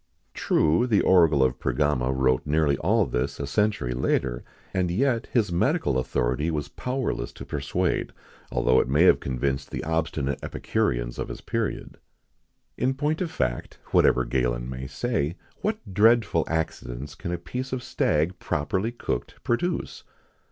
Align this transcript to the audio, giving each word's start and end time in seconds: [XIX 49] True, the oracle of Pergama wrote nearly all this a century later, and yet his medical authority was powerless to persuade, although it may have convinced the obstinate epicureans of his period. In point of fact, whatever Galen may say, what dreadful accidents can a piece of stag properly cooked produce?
[XIX 0.33 0.41
49] 0.41 0.47
True, 0.79 0.87
the 0.87 1.01
oracle 1.01 1.43
of 1.43 1.59
Pergama 1.59 2.11
wrote 2.11 2.41
nearly 2.43 2.75
all 2.77 3.05
this 3.05 3.39
a 3.39 3.45
century 3.45 3.93
later, 3.93 4.43
and 4.73 4.89
yet 4.89 5.27
his 5.31 5.51
medical 5.51 5.99
authority 5.99 6.49
was 6.49 6.69
powerless 6.69 7.31
to 7.33 7.45
persuade, 7.45 8.11
although 8.51 8.79
it 8.79 8.89
may 8.89 9.03
have 9.03 9.19
convinced 9.19 9.69
the 9.69 9.83
obstinate 9.83 10.39
epicureans 10.43 11.19
of 11.19 11.27
his 11.27 11.41
period. 11.41 11.99
In 12.79 12.95
point 12.95 13.21
of 13.21 13.29
fact, 13.29 13.77
whatever 13.91 14.25
Galen 14.25 14.67
may 14.67 14.87
say, 14.87 15.35
what 15.61 15.93
dreadful 15.93 16.45
accidents 16.47 17.13
can 17.13 17.31
a 17.31 17.37
piece 17.37 17.71
of 17.71 17.83
stag 17.83 18.39
properly 18.39 18.91
cooked 18.91 19.35
produce? 19.43 20.03